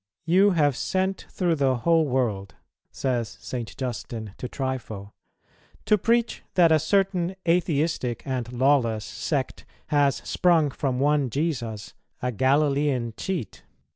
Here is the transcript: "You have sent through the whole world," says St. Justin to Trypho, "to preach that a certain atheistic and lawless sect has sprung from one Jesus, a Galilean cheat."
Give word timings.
"You 0.25 0.49
have 0.53 0.75
sent 0.75 1.27
through 1.29 1.57
the 1.57 1.75
whole 1.75 2.07
world," 2.07 2.55
says 2.89 3.37
St. 3.39 3.77
Justin 3.77 4.33
to 4.39 4.49
Trypho, 4.49 5.11
"to 5.85 5.95
preach 5.99 6.41
that 6.55 6.71
a 6.71 6.79
certain 6.79 7.35
atheistic 7.47 8.23
and 8.25 8.51
lawless 8.51 9.05
sect 9.05 9.63
has 9.89 10.15
sprung 10.27 10.71
from 10.71 10.97
one 10.99 11.29
Jesus, 11.29 11.93
a 12.19 12.31
Galilean 12.31 13.13
cheat." 13.15 13.61